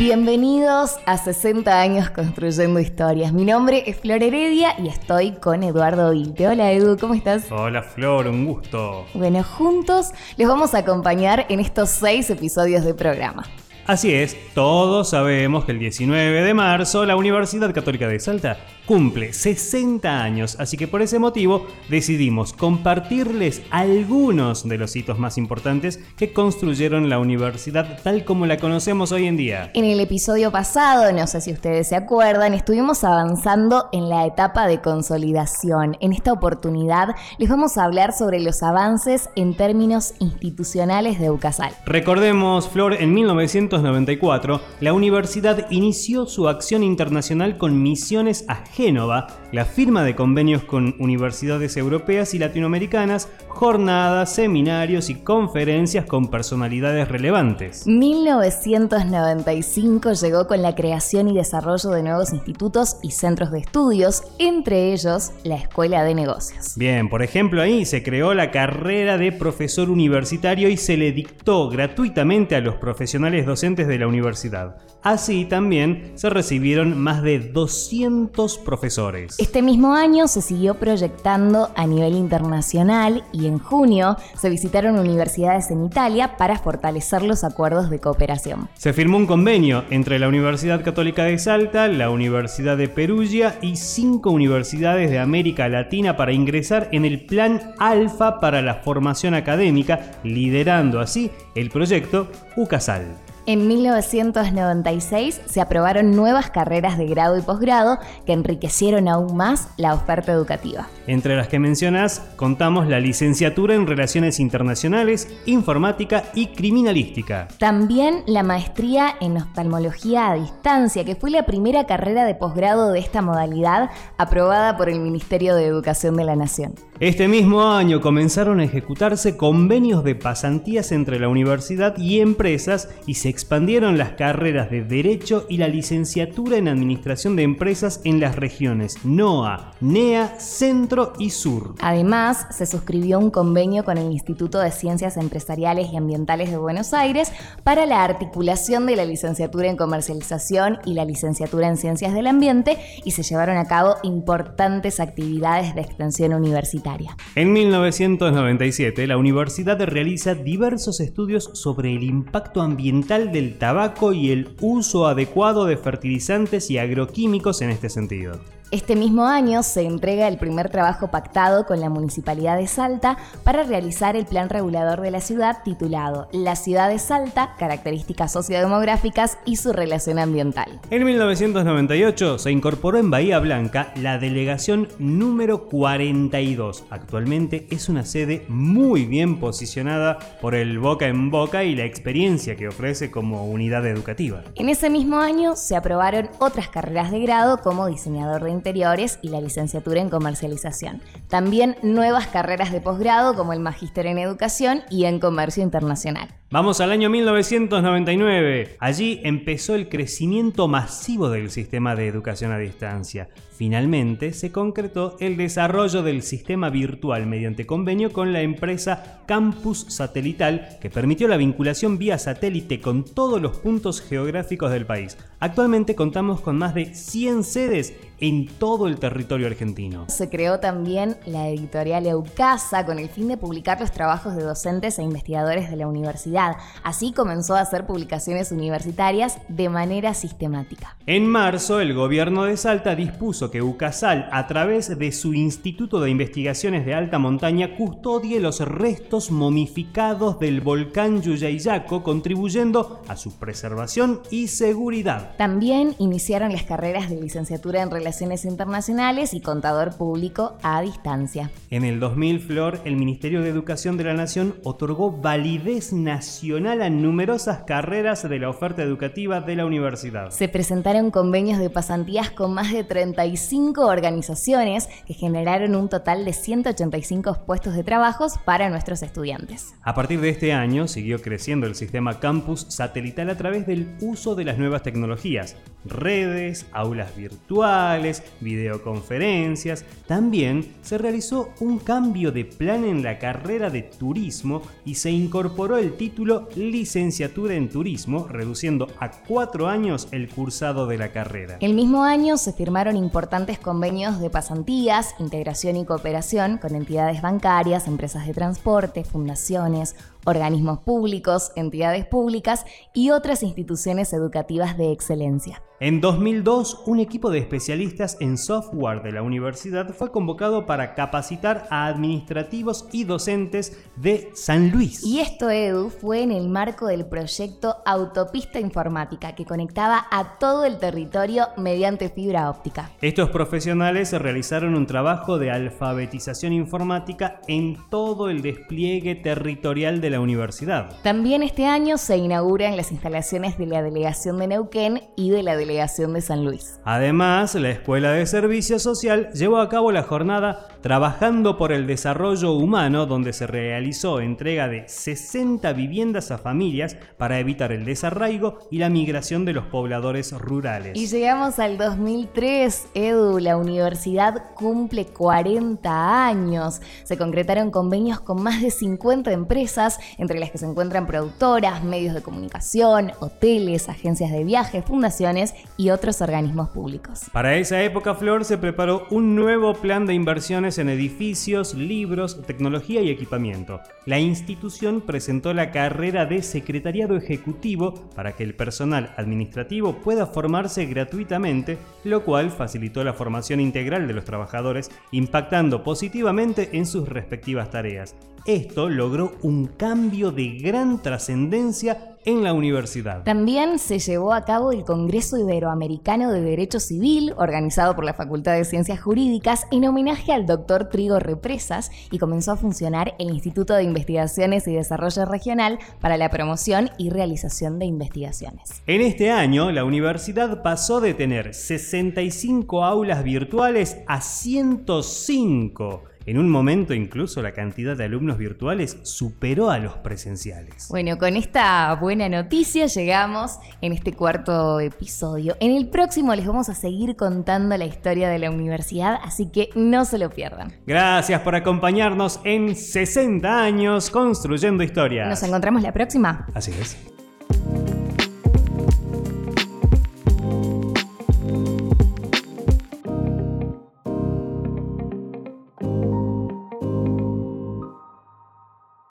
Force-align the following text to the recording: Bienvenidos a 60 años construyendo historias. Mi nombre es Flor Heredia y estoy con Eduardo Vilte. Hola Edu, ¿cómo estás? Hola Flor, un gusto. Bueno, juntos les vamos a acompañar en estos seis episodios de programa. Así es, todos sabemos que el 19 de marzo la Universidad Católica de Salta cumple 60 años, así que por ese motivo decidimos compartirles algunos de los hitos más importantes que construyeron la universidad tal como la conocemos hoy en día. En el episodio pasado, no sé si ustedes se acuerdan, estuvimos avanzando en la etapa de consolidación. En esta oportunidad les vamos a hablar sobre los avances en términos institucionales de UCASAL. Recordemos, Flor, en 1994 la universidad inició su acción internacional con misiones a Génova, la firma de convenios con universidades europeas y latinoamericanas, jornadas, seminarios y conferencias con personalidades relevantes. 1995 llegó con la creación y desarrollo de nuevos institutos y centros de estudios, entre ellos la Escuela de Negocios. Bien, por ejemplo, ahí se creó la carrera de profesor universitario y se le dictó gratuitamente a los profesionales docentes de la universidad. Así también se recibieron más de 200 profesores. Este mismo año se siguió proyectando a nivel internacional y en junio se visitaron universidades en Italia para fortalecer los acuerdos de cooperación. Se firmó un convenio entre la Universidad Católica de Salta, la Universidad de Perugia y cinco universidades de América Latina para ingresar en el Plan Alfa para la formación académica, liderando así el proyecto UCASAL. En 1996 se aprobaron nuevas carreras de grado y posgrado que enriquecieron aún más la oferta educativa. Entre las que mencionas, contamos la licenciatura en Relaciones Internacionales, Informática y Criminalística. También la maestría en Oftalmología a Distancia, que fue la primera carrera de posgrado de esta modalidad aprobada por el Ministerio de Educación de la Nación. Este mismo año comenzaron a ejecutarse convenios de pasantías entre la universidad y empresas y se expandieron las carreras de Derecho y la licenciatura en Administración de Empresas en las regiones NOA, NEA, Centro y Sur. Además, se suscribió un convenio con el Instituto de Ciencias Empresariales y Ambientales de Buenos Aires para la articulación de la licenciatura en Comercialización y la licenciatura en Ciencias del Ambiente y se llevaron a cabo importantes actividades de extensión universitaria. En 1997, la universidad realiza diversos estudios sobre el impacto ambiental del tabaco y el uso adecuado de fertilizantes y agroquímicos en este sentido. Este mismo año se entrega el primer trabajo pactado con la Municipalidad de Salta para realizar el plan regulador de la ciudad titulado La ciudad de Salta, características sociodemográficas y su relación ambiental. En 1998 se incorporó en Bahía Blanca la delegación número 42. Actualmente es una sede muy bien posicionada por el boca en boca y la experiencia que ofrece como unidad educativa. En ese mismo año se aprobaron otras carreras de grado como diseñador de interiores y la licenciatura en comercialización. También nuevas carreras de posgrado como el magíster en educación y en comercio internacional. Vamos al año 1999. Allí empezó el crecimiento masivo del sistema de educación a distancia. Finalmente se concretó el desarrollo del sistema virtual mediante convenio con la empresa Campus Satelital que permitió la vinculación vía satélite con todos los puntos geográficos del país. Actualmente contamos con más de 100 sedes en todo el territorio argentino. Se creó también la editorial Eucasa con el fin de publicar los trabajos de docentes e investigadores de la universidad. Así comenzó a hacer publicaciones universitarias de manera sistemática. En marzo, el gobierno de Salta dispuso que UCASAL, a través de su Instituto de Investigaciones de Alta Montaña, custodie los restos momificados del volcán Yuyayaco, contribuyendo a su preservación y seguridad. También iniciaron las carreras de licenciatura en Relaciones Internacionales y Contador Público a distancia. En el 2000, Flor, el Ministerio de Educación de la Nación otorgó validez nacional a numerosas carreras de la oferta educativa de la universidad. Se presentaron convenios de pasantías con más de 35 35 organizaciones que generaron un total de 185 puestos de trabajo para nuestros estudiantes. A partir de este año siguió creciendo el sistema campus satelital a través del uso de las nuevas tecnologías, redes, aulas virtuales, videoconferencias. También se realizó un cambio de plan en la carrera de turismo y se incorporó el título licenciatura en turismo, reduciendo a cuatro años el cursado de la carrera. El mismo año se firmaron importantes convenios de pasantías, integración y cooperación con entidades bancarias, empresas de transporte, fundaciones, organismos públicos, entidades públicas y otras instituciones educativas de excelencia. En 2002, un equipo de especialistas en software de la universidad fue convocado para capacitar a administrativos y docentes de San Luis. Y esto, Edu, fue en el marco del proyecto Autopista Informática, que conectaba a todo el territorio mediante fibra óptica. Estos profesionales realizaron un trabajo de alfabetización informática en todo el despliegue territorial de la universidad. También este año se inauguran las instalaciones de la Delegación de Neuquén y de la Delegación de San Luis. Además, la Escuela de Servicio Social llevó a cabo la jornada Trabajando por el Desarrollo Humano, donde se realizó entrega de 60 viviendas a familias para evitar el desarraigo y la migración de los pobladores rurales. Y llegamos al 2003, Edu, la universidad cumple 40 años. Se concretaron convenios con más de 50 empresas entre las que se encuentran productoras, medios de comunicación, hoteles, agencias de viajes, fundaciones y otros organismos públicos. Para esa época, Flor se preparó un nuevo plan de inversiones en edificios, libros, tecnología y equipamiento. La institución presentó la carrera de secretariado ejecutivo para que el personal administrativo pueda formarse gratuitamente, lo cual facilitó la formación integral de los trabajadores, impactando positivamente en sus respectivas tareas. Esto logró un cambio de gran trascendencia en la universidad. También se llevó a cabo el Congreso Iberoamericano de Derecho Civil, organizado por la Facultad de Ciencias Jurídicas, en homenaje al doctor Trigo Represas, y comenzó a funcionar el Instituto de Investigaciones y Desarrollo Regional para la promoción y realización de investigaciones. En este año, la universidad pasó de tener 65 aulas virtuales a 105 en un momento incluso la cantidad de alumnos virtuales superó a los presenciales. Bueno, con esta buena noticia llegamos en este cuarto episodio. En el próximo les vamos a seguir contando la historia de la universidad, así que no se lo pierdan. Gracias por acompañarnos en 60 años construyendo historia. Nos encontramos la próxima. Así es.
Bienvenidos 0.00 0.96
a 1.04 1.18
60 1.18 1.78
años 1.78 2.08
construyendo 2.08 2.80
historias. 2.80 3.34
Mi 3.34 3.44
nombre 3.44 3.84
es 3.86 4.00
Flor 4.00 4.22
Heredia 4.22 4.74
y 4.78 4.88
estoy 4.88 5.32
con 5.32 5.62
Eduardo 5.62 6.12
Vilte. 6.12 6.48
Hola 6.48 6.72
Edu, 6.72 6.96
¿cómo 6.96 7.12
estás? 7.12 7.52
Hola 7.52 7.82
Flor, 7.82 8.26
un 8.26 8.46
gusto. 8.46 9.04
Bueno, 9.12 9.44
juntos 9.44 10.12
les 10.38 10.48
vamos 10.48 10.72
a 10.72 10.78
acompañar 10.78 11.44
en 11.50 11.60
estos 11.60 11.90
seis 11.90 12.30
episodios 12.30 12.82
de 12.82 12.94
programa. 12.94 13.44
Así 13.86 14.14
es, 14.14 14.38
todos 14.54 15.10
sabemos 15.10 15.66
que 15.66 15.72
el 15.72 15.78
19 15.78 16.44
de 16.44 16.54
marzo 16.54 17.04
la 17.04 17.16
Universidad 17.16 17.74
Católica 17.74 18.08
de 18.08 18.20
Salta 18.20 18.56
cumple 18.90 19.32
60 19.32 20.20
años, 20.20 20.56
así 20.58 20.76
que 20.76 20.88
por 20.88 21.00
ese 21.00 21.20
motivo 21.20 21.64
decidimos 21.88 22.52
compartirles 22.52 23.62
algunos 23.70 24.68
de 24.68 24.78
los 24.78 24.96
hitos 24.96 25.16
más 25.16 25.38
importantes 25.38 26.00
que 26.16 26.32
construyeron 26.32 27.08
la 27.08 27.20
universidad 27.20 28.00
tal 28.02 28.24
como 28.24 28.46
la 28.46 28.56
conocemos 28.56 29.12
hoy 29.12 29.28
en 29.28 29.36
día. 29.36 29.70
En 29.74 29.84
el 29.84 30.00
episodio 30.00 30.50
pasado, 30.50 31.12
no 31.12 31.28
sé 31.28 31.40
si 31.40 31.52
ustedes 31.52 31.86
se 31.86 31.94
acuerdan, 31.94 32.52
estuvimos 32.52 33.04
avanzando 33.04 33.88
en 33.92 34.08
la 34.08 34.26
etapa 34.26 34.66
de 34.66 34.80
consolidación. 34.80 35.96
En 36.00 36.12
esta 36.12 36.32
oportunidad 36.32 37.14
les 37.38 37.48
vamos 37.48 37.78
a 37.78 37.84
hablar 37.84 38.12
sobre 38.12 38.40
los 38.40 38.60
avances 38.64 39.30
en 39.36 39.56
términos 39.56 40.14
institucionales 40.18 41.20
de 41.20 41.30
UCASAL. 41.30 41.74
Recordemos, 41.86 42.68
Flor, 42.68 42.94
en 42.94 43.14
1994 43.14 44.60
la 44.80 44.92
universidad 44.92 45.70
inició 45.70 46.26
su 46.26 46.48
acción 46.48 46.82
internacional 46.82 47.56
con 47.56 47.80
misiones 47.80 48.44
a 48.48 48.64
Génova, 48.80 49.26
la 49.52 49.66
firma 49.66 50.02
de 50.04 50.14
convenios 50.14 50.64
con 50.64 50.94
universidades 50.98 51.76
europeas 51.76 52.32
y 52.32 52.38
latinoamericanas, 52.38 53.28
jornadas, 53.48 54.34
seminarios 54.34 55.10
y 55.10 55.16
conferencias 55.16 56.06
con 56.06 56.30
personalidades 56.30 57.08
relevantes. 57.08 57.86
1995 57.86 60.14
llegó 60.14 60.46
con 60.46 60.62
la 60.62 60.74
creación 60.74 61.28
y 61.28 61.34
desarrollo 61.34 61.90
de 61.90 62.02
nuevos 62.02 62.32
institutos 62.32 62.96
y 63.02 63.10
centros 63.10 63.52
de 63.52 63.58
estudios, 63.58 64.22
entre 64.38 64.94
ellos 64.94 65.32
la 65.44 65.56
Escuela 65.56 66.02
de 66.02 66.14
Negocios. 66.14 66.72
Bien, 66.76 67.10
por 67.10 67.22
ejemplo, 67.22 67.60
ahí 67.60 67.84
se 67.84 68.02
creó 68.02 68.32
la 68.32 68.50
carrera 68.50 69.18
de 69.18 69.30
profesor 69.30 69.90
universitario 69.90 70.70
y 70.70 70.78
se 70.78 70.96
le 70.96 71.12
dictó 71.12 71.68
gratuitamente 71.68 72.56
a 72.56 72.62
los 72.62 72.76
profesionales 72.76 73.44
docentes 73.44 73.86
de 73.88 73.98
la 73.98 74.06
universidad. 74.06 74.78
Así 75.02 75.44
también 75.44 76.12
se 76.14 76.30
recibieron 76.30 76.98
más 76.98 77.22
de 77.22 77.40
200 77.40 78.69
profesores. 78.70 79.34
Este 79.40 79.62
mismo 79.62 79.94
año 79.94 80.28
se 80.28 80.42
siguió 80.42 80.74
proyectando 80.74 81.70
a 81.74 81.88
nivel 81.88 82.14
internacional 82.14 83.24
y 83.32 83.46
en 83.46 83.58
junio 83.58 84.16
se 84.36 84.48
visitaron 84.48 84.96
universidades 84.96 85.72
en 85.72 85.84
Italia 85.84 86.36
para 86.36 86.56
fortalecer 86.56 87.22
los 87.22 87.42
acuerdos 87.42 87.90
de 87.90 87.98
cooperación. 87.98 88.68
Se 88.74 88.92
firmó 88.92 89.16
un 89.16 89.26
convenio 89.26 89.82
entre 89.90 90.20
la 90.20 90.28
Universidad 90.28 90.84
Católica 90.84 91.24
de 91.24 91.36
Salta, 91.40 91.88
la 91.88 92.10
Universidad 92.10 92.76
de 92.76 92.88
Perugia 92.88 93.58
y 93.60 93.74
cinco 93.74 94.30
universidades 94.30 95.10
de 95.10 95.18
América 95.18 95.68
Latina 95.68 96.16
para 96.16 96.32
ingresar 96.32 96.88
en 96.92 97.04
el 97.04 97.26
Plan 97.26 97.74
Alfa 97.80 98.38
para 98.38 98.62
la 98.62 98.74
formación 98.74 99.34
académica, 99.34 100.12
liderando 100.22 101.00
así 101.00 101.32
el 101.56 101.70
proyecto 101.70 102.28
UCASAL. 102.56 103.29
En 103.46 103.66
1996 103.66 105.40
se 105.46 105.60
aprobaron 105.60 106.14
nuevas 106.14 106.50
carreras 106.50 106.98
de 106.98 107.06
grado 107.06 107.38
y 107.38 107.42
posgrado 107.42 107.98
que 108.26 108.32
enriquecieron 108.32 109.08
aún 109.08 109.36
más 109.36 109.68
la 109.76 109.94
oferta 109.94 110.32
educativa. 110.32 110.88
Entre 111.06 111.36
las 111.36 111.48
que 111.48 111.58
mencionas, 111.58 112.22
contamos 112.36 112.86
la 112.86 113.00
licenciatura 113.00 113.74
en 113.74 113.86
Relaciones 113.86 114.40
Internacionales, 114.40 115.28
Informática 115.46 116.24
y 116.34 116.48
Criminalística. 116.48 117.48
También 117.58 118.22
la 118.26 118.42
maestría 118.42 119.14
en 119.20 119.38
Oftalmología 119.38 120.30
a 120.30 120.34
Distancia, 120.34 121.04
que 121.04 121.16
fue 121.16 121.30
la 121.30 121.46
primera 121.46 121.86
carrera 121.86 122.24
de 122.24 122.34
posgrado 122.34 122.92
de 122.92 123.00
esta 123.00 123.22
modalidad 123.22 123.90
aprobada 124.18 124.76
por 124.76 124.88
el 124.88 125.00
Ministerio 125.00 125.54
de 125.54 125.66
Educación 125.66 126.16
de 126.16 126.24
la 126.24 126.36
Nación. 126.36 126.74
Este 127.00 127.28
mismo 127.28 127.62
año 127.62 128.02
comenzaron 128.02 128.60
a 128.60 128.64
ejecutarse 128.64 129.38
convenios 129.38 130.04
de 130.04 130.14
pasantías 130.14 130.92
entre 130.92 131.18
la 131.18 131.28
universidad 131.28 131.96
y 131.96 132.20
empresas 132.20 132.90
y 133.06 133.14
se 133.14 133.30
expandieron 133.30 133.96
las 133.96 134.10
carreras 134.10 134.70
de 134.70 134.84
Derecho 134.84 135.46
y 135.48 135.56
la 135.56 135.68
licenciatura 135.68 136.58
en 136.58 136.68
Administración 136.68 137.36
de 137.36 137.44
Empresas 137.44 138.02
en 138.04 138.20
las 138.20 138.36
regiones 138.36 138.98
NOA, 139.02 139.72
NEA, 139.80 140.38
Centro 140.38 141.14
y 141.18 141.30
Sur. 141.30 141.74
Además, 141.80 142.46
se 142.50 142.66
suscribió 142.66 143.18
un 143.18 143.30
convenio 143.30 143.82
con 143.82 143.96
el 143.96 144.12
Instituto 144.12 144.58
de 144.58 144.70
Ciencias 144.70 145.16
Empresariales 145.16 145.90
y 145.90 145.96
Ambientales 145.96 146.50
de 146.50 146.58
Buenos 146.58 146.92
Aires 146.92 147.32
para 147.64 147.86
la 147.86 148.04
articulación 148.04 148.84
de 148.84 148.96
la 148.96 149.06
licenciatura 149.06 149.70
en 149.70 149.78
Comercialización 149.78 150.76
y 150.84 150.92
la 150.92 151.06
licenciatura 151.06 151.66
en 151.66 151.78
Ciencias 151.78 152.12
del 152.12 152.26
Ambiente 152.26 152.76
y 153.06 153.12
se 153.12 153.22
llevaron 153.22 153.56
a 153.56 153.64
cabo 153.64 153.94
importantes 154.02 155.00
actividades 155.00 155.74
de 155.74 155.80
extensión 155.80 156.34
universitaria. 156.34 156.89
En 157.34 157.52
1997, 157.52 159.06
la 159.06 159.16
universidad 159.16 159.80
realiza 159.80 160.34
diversos 160.34 161.00
estudios 161.00 161.50
sobre 161.54 161.94
el 161.94 162.02
impacto 162.02 162.62
ambiental 162.62 163.32
del 163.32 163.58
tabaco 163.58 164.12
y 164.12 164.30
el 164.30 164.54
uso 164.60 165.06
adecuado 165.06 165.66
de 165.66 165.76
fertilizantes 165.76 166.70
y 166.70 166.78
agroquímicos 166.78 167.62
en 167.62 167.70
este 167.70 167.88
sentido. 167.88 168.40
Este 168.72 168.94
mismo 168.94 169.26
año 169.26 169.64
se 169.64 169.82
entrega 169.82 170.28
el 170.28 170.38
primer 170.38 170.70
trabajo 170.70 171.08
pactado 171.08 171.66
con 171.66 171.80
la 171.80 171.90
Municipalidad 171.90 172.56
de 172.56 172.68
Salta 172.68 173.18
para 173.42 173.64
realizar 173.64 174.14
el 174.14 174.26
plan 174.26 174.48
regulador 174.48 175.00
de 175.00 175.10
la 175.10 175.20
ciudad 175.20 175.64
titulado 175.64 176.28
La 176.30 176.54
ciudad 176.54 176.88
de 176.88 177.00
Salta, 177.00 177.56
características 177.58 178.32
sociodemográficas 178.32 179.38
y 179.44 179.56
su 179.56 179.72
relación 179.72 180.20
ambiental. 180.20 180.78
En 180.90 181.04
1998 181.04 182.38
se 182.38 182.52
incorporó 182.52 182.98
en 182.98 183.10
Bahía 183.10 183.40
Blanca 183.40 183.92
la 183.96 184.18
delegación 184.18 184.86
número 185.00 185.64
42. 185.64 186.84
Actualmente 186.90 187.66
es 187.72 187.88
una 187.88 188.04
sede 188.04 188.44
muy 188.46 189.04
bien 189.04 189.40
posicionada 189.40 190.20
por 190.40 190.54
el 190.54 190.78
boca 190.78 191.08
en 191.08 191.32
boca 191.32 191.64
y 191.64 191.74
la 191.74 191.86
experiencia 191.86 192.54
que 192.54 192.68
ofrece 192.68 193.10
como 193.10 193.46
unidad 193.46 193.84
educativa. 193.84 194.44
En 194.54 194.68
ese 194.68 194.90
mismo 194.90 195.18
año 195.18 195.56
se 195.56 195.74
aprobaron 195.74 196.30
otras 196.38 196.68
carreras 196.68 197.10
de 197.10 197.18
grado 197.18 197.62
como 197.62 197.88
diseñador 197.88 198.44
de 198.44 198.59
interiores 198.60 199.18
y 199.22 199.30
la 199.30 199.40
licenciatura 199.40 200.02
en 200.02 200.10
comercialización. 200.10 201.00
También 201.28 201.76
nuevas 201.82 202.26
carreras 202.26 202.72
de 202.72 202.82
posgrado 202.82 203.34
como 203.34 203.54
el 203.54 203.60
magíster 203.60 204.04
en 204.06 204.18
educación 204.18 204.82
y 204.90 205.06
en 205.06 205.18
comercio 205.18 205.62
internacional. 205.62 206.28
Vamos 206.52 206.80
al 206.80 206.90
año 206.90 207.08
1999. 207.08 208.76
Allí 208.80 209.20
empezó 209.22 209.76
el 209.76 209.88
crecimiento 209.88 210.66
masivo 210.66 211.30
del 211.30 211.48
sistema 211.50 211.94
de 211.94 212.08
educación 212.08 212.50
a 212.50 212.58
distancia. 212.58 213.28
Finalmente 213.52 214.32
se 214.32 214.50
concretó 214.50 215.16
el 215.20 215.36
desarrollo 215.36 216.02
del 216.02 216.22
sistema 216.22 216.68
virtual 216.68 217.26
mediante 217.26 217.66
convenio 217.66 218.12
con 218.12 218.32
la 218.32 218.42
empresa 218.42 219.22
Campus 219.26 219.86
Satelital 219.90 220.78
que 220.80 220.90
permitió 220.90 221.28
la 221.28 221.36
vinculación 221.36 221.98
vía 221.98 222.18
satélite 222.18 222.80
con 222.80 223.04
todos 223.04 223.40
los 223.40 223.58
puntos 223.58 224.00
geográficos 224.00 224.72
del 224.72 224.86
país. 224.86 225.18
Actualmente 225.38 225.94
contamos 225.94 226.40
con 226.40 226.58
más 226.58 226.74
de 226.74 226.94
100 226.94 227.44
sedes 227.44 227.94
en 228.18 228.49
todo 228.58 228.86
el 228.86 228.98
territorio 228.98 229.46
argentino. 229.46 230.06
Se 230.08 230.28
creó 230.28 230.60
también 230.60 231.16
la 231.26 231.48
editorial 231.48 232.06
Eucasa 232.06 232.84
con 232.84 232.98
el 232.98 233.08
fin 233.08 233.28
de 233.28 233.36
publicar 233.36 233.80
los 233.80 233.92
trabajos 233.92 234.36
de 234.36 234.42
docentes 234.42 234.98
e 234.98 235.02
investigadores 235.02 235.70
de 235.70 235.76
la 235.76 235.86
universidad. 235.86 236.56
Así 236.82 237.12
comenzó 237.12 237.56
a 237.56 237.60
hacer 237.60 237.86
publicaciones 237.86 238.52
universitarias 238.52 239.38
de 239.48 239.68
manera 239.68 240.14
sistemática. 240.14 240.96
En 241.06 241.26
marzo, 241.26 241.80
el 241.80 241.94
gobierno 241.94 242.44
de 242.44 242.56
Salta 242.56 242.94
dispuso 242.94 243.50
que 243.50 243.62
UCASAL, 243.62 244.28
a 244.32 244.46
través 244.46 244.98
de 244.98 245.12
su 245.12 245.34
Instituto 245.34 246.00
de 246.00 246.10
Investigaciones 246.10 246.84
de 246.86 246.94
Alta 246.94 247.18
Montaña, 247.18 247.76
custodie 247.76 248.40
los 248.40 248.60
restos 248.60 249.30
momificados 249.30 250.38
del 250.38 250.60
volcán 250.60 251.22
Yuyayaco, 251.22 252.02
contribuyendo 252.02 253.02
a 253.08 253.16
su 253.16 253.32
preservación 253.32 254.20
y 254.30 254.48
seguridad. 254.48 255.36
También 255.36 255.94
iniciaron 255.98 256.52
las 256.52 256.64
carreras 256.64 257.10
de 257.10 257.20
licenciatura 257.20 257.82
en 257.82 257.90
Relaciones 257.90 258.39
Internacionales 258.44 259.34
y 259.34 259.40
Contador 259.40 259.96
Público 259.96 260.56
a 260.62 260.80
distancia. 260.82 261.50
En 261.70 261.84
el 261.84 262.00
2000, 262.00 262.40
Flor, 262.40 262.80
el 262.84 262.96
Ministerio 262.96 263.42
de 263.42 263.48
Educación 263.48 263.96
de 263.96 264.04
la 264.04 264.14
Nación 264.14 264.54
otorgó 264.64 265.10
validez 265.10 265.92
nacional 265.92 266.82
a 266.82 266.90
numerosas 266.90 267.64
carreras 267.66 268.28
de 268.28 268.38
la 268.38 268.48
oferta 268.48 268.82
educativa 268.82 269.40
de 269.40 269.56
la 269.56 269.66
universidad. 269.66 270.30
Se 270.30 270.48
presentaron 270.48 271.10
convenios 271.10 271.58
de 271.58 271.70
pasantías 271.70 272.30
con 272.30 272.54
más 272.54 272.72
de 272.72 272.84
35 272.84 273.10
35 273.10 273.86
organizaciones 273.86 274.88
que 275.06 275.14
generaron 275.14 275.74
un 275.74 275.88
total 275.88 276.24
de 276.24 276.32
185 276.32 277.44
puestos 277.46 277.74
de 277.74 277.84
trabajo 277.84 278.26
para 278.44 278.70
nuestros 278.70 279.02
estudiantes. 279.02 279.74
A 279.82 279.94
partir 279.94 280.20
de 280.20 280.30
este 280.30 280.52
año 280.52 280.88
siguió 280.88 281.20
creciendo 281.20 281.66
el 281.66 281.74
sistema 281.74 282.20
campus 282.20 282.66
satelital 282.68 283.30
a 283.30 283.36
través 283.36 283.66
del 283.66 283.94
uso 284.00 284.34
de 284.34 284.44
las 284.44 284.58
nuevas 284.58 284.82
tecnologías, 284.82 285.56
redes, 285.84 286.66
aulas 286.72 287.16
virtuales, 287.16 288.22
videoconferencias. 288.40 289.84
También 290.06 290.72
se 290.82 290.98
realizó 290.98 291.50
un 291.60 291.78
cambio 291.78 292.32
de 292.32 292.44
plan 292.44 292.84
en 292.84 293.02
la 293.02 293.18
carrera 293.18 293.70
de 293.70 293.82
turismo 293.82 294.62
y 294.84 294.94
se 294.94 295.10
incorporó 295.10 295.78
el 295.78 295.96
título 295.96 296.48
licenciatura 296.56 297.54
en 297.54 297.68
turismo, 297.68 298.26
reduciendo 298.28 298.88
a 298.98 299.10
cuatro 299.10 299.68
años 299.68 300.08
el 300.12 300.28
cursado 300.28 300.86
de 300.86 300.98
la 300.98 301.12
carrera. 301.12 301.58
El 301.60 301.74
mismo 301.74 302.04
año 302.04 302.36
se 302.36 302.52
firmaron 302.52 302.96
importantes 302.96 303.58
convenios 303.58 304.20
de 304.20 304.30
pasantías, 304.30 305.14
integración 305.18 305.76
y 305.76 305.84
cooperación 305.84 306.58
con 306.58 306.74
entidades 306.74 307.22
bancarias, 307.22 307.86
empresas 307.86 308.26
de 308.26 308.34
transporte, 308.34 309.04
fundaciones, 309.04 309.96
organismos 310.24 310.80
públicos, 310.80 311.52
entidades 311.56 312.06
públicas 312.06 312.64
y 312.94 313.10
otras 313.10 313.42
instituciones 313.42 314.12
educativas 314.12 314.76
de 314.76 314.92
excelencia. 314.92 315.62
En 315.82 316.02
2002, 316.02 316.82
un 316.84 317.00
equipo 317.00 317.30
de 317.30 317.38
especialistas 317.38 318.18
en 318.20 318.36
software 318.36 319.02
de 319.02 319.12
la 319.12 319.22
universidad 319.22 319.94
fue 319.94 320.12
convocado 320.12 320.66
para 320.66 320.94
capacitar 320.94 321.66
a 321.70 321.86
administrativos 321.86 322.86
y 322.92 323.04
docentes 323.04 323.82
de 323.96 324.28
San 324.34 324.72
Luis. 324.72 325.02
Y 325.02 325.20
esto, 325.20 325.48
Edu, 325.48 325.88
fue 325.88 326.20
en 326.22 326.32
el 326.32 326.50
marco 326.50 326.86
del 326.86 327.06
proyecto 327.06 327.76
Autopista 327.86 328.60
Informática, 328.60 329.34
que 329.34 329.46
conectaba 329.46 330.06
a 330.10 330.36
todo 330.38 330.66
el 330.66 330.76
territorio 330.76 331.46
mediante 331.56 332.10
fibra 332.10 332.50
óptica. 332.50 332.90
Estos 333.00 333.30
profesionales 333.30 334.12
realizaron 334.12 334.74
un 334.74 334.86
trabajo 334.86 335.38
de 335.38 335.50
alfabetización 335.50 336.52
informática 336.52 337.40
en 337.48 337.78
todo 337.88 338.28
el 338.28 338.42
despliegue 338.42 339.14
territorial 339.14 340.02
de 340.02 340.09
la 340.10 340.20
universidad. 340.20 341.00
También 341.02 341.42
este 341.42 341.66
año 341.66 341.98
se 341.98 342.16
inauguran 342.16 342.76
las 342.76 342.92
instalaciones 342.92 343.56
de 343.58 343.66
la 343.66 343.82
Delegación 343.82 344.38
de 344.38 344.48
Neuquén 344.48 345.02
y 345.16 345.30
de 345.30 345.42
la 345.42 345.56
Delegación 345.56 346.12
de 346.12 346.20
San 346.20 346.44
Luis. 346.44 346.80
Además, 346.84 347.54
la 347.54 347.70
Escuela 347.70 348.12
de 348.12 348.26
Servicio 348.26 348.78
Social 348.78 349.30
llevó 349.32 349.58
a 349.58 349.68
cabo 349.68 349.92
la 349.92 350.02
jornada 350.02 350.66
Trabajando 350.82 351.58
por 351.58 351.72
el 351.72 351.86
Desarrollo 351.86 352.54
Humano, 352.54 353.04
donde 353.04 353.34
se 353.34 353.46
realizó 353.46 354.20
entrega 354.20 354.66
de 354.66 354.88
60 354.88 355.74
viviendas 355.74 356.30
a 356.30 356.38
familias 356.38 356.96
para 357.18 357.38
evitar 357.38 357.70
el 357.70 357.84
desarraigo 357.84 358.60
y 358.70 358.78
la 358.78 358.88
migración 358.88 359.44
de 359.44 359.52
los 359.52 359.66
pobladores 359.66 360.32
rurales. 360.32 360.96
Y 360.96 361.06
llegamos 361.06 361.58
al 361.58 361.76
2003, 361.76 362.86
Edu, 362.94 363.38
la 363.40 363.58
universidad 363.58 364.54
cumple 364.54 365.04
40 365.04 366.26
años. 366.26 366.80
Se 367.04 367.18
concretaron 367.18 367.70
convenios 367.70 368.20
con 368.20 368.42
más 368.42 368.62
de 368.62 368.70
50 368.70 369.32
empresas 369.32 369.99
entre 370.18 370.38
las 370.38 370.50
que 370.50 370.58
se 370.58 370.66
encuentran 370.66 371.06
productoras, 371.06 371.82
medios 371.84 372.14
de 372.14 372.22
comunicación, 372.22 373.12
hoteles, 373.20 373.88
agencias 373.88 374.30
de 374.30 374.44
viajes, 374.44 374.84
fundaciones 374.84 375.54
y 375.76 375.90
otros 375.90 376.20
organismos 376.20 376.68
públicos. 376.70 377.22
Para 377.32 377.56
esa 377.56 377.82
época, 377.82 378.14
Flor 378.14 378.44
se 378.44 378.58
preparó 378.58 379.06
un 379.10 379.34
nuevo 379.34 379.74
plan 379.74 380.06
de 380.06 380.14
inversiones 380.14 380.78
en 380.78 380.88
edificios, 380.88 381.74
libros, 381.74 382.42
tecnología 382.46 383.02
y 383.02 383.10
equipamiento. 383.10 383.80
La 384.06 384.18
institución 384.18 385.00
presentó 385.00 385.54
la 385.54 385.70
carrera 385.70 386.26
de 386.26 386.42
secretariado 386.42 387.16
ejecutivo 387.16 387.94
para 388.14 388.32
que 388.32 388.42
el 388.42 388.54
personal 388.54 389.12
administrativo 389.16 389.94
pueda 389.94 390.26
formarse 390.26 390.86
gratuitamente, 390.86 391.78
lo 392.04 392.24
cual 392.24 392.50
facilitó 392.50 393.04
la 393.04 393.12
formación 393.12 393.60
integral 393.60 394.06
de 394.06 394.14
los 394.14 394.24
trabajadores, 394.24 394.90
impactando 395.12 395.82
positivamente 395.82 396.70
en 396.72 396.86
sus 396.86 397.08
respectivas 397.08 397.70
tareas. 397.70 398.14
Esto 398.46 398.88
logró 398.88 399.32
un 399.42 399.66
cambio 399.66 400.30
de 400.30 400.58
gran 400.58 401.02
trascendencia 401.02 402.16
en 402.24 402.42
la 402.42 402.52
universidad. 402.52 403.22
También 403.24 403.78
se 403.78 403.98
llevó 403.98 404.32
a 404.32 404.44
cabo 404.44 404.72
el 404.72 404.84
Congreso 404.84 405.38
Iberoamericano 405.38 406.30
de 406.32 406.40
Derecho 406.40 406.80
Civil, 406.80 407.32
organizado 407.36 407.94
por 407.94 408.04
la 408.04 408.14
Facultad 408.14 408.54
de 408.54 408.64
Ciencias 408.64 409.00
Jurídicas, 409.00 409.66
en 409.70 409.86
homenaje 409.86 410.32
al 410.32 410.46
doctor 410.46 410.88
Trigo 410.88 411.18
Represas, 411.18 411.90
y 412.10 412.18
comenzó 412.18 412.52
a 412.52 412.56
funcionar 412.56 413.14
el 413.18 413.30
Instituto 413.30 413.74
de 413.74 413.84
Investigaciones 413.84 414.66
y 414.68 414.74
Desarrollo 414.74 415.24
Regional 415.24 415.78
para 416.00 416.16
la 416.16 416.30
promoción 416.30 416.90
y 416.98 417.10
realización 417.10 417.78
de 417.78 417.86
investigaciones. 417.86 418.82
En 418.86 419.00
este 419.00 419.30
año, 419.30 419.70
la 419.72 419.84
universidad 419.84 420.62
pasó 420.62 421.00
de 421.00 421.14
tener 421.14 421.54
65 421.54 422.84
aulas 422.84 423.24
virtuales 423.24 423.98
a 424.06 424.20
105 424.20 426.09
en 426.30 426.38
un 426.38 426.48
momento 426.48 426.94
incluso 426.94 427.42
la 427.42 427.50
cantidad 427.52 427.96
de 427.96 428.04
alumnos 428.04 428.38
virtuales 428.38 428.98
superó 429.02 429.70
a 429.70 429.78
los 429.78 429.94
presenciales. 429.94 430.86
Bueno, 430.88 431.18
con 431.18 431.34
esta 431.36 431.92
buena 431.96 432.28
noticia 432.28 432.86
llegamos 432.86 433.58
en 433.80 433.92
este 433.92 434.12
cuarto 434.12 434.78
episodio. 434.78 435.56
En 435.58 435.72
el 435.72 435.88
próximo 435.88 436.32
les 436.36 436.46
vamos 436.46 436.68
a 436.68 436.74
seguir 436.74 437.16
contando 437.16 437.76
la 437.76 437.84
historia 437.84 438.28
de 438.28 438.38
la 438.38 438.50
universidad, 438.50 439.18
así 439.24 439.50
que 439.50 439.70
no 439.74 440.04
se 440.04 440.18
lo 440.18 440.30
pierdan. 440.30 440.72
Gracias 440.86 441.40
por 441.40 441.56
acompañarnos 441.56 442.38
en 442.44 442.76
60 442.76 443.62
años 443.62 444.08
construyendo 444.10 444.84
historia. 444.84 445.26
Nos 445.26 445.42
encontramos 445.42 445.82
la 445.82 445.92
próxima. 445.92 446.46
Así 446.54 446.70
es. 446.80 446.96